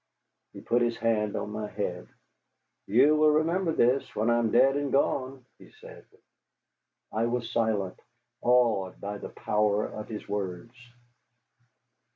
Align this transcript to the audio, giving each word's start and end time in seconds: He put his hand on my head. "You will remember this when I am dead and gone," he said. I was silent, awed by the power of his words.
He 0.53 0.61
put 0.61 0.81
his 0.81 0.97
hand 0.97 1.35
on 1.35 1.51
my 1.51 1.67
head. 1.67 2.07
"You 2.87 3.15
will 3.15 3.29
remember 3.29 3.71
this 3.71 4.15
when 4.15 4.31
I 4.31 4.39
am 4.39 4.49
dead 4.49 4.75
and 4.75 4.91
gone," 4.91 5.45
he 5.59 5.69
said. 5.79 6.05
I 7.11 7.27
was 7.27 7.51
silent, 7.51 8.01
awed 8.41 8.99
by 8.99 9.19
the 9.19 9.29
power 9.29 9.85
of 9.85 10.07
his 10.07 10.27
words. 10.27 10.73